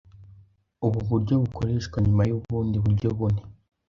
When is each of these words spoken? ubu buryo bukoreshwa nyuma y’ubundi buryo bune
ubu 0.85 0.99
buryo 1.09 1.33
bukoreshwa 1.43 1.97
nyuma 2.05 2.23
y’ubundi 2.29 2.75
buryo 2.83 3.07
bune 3.17 3.41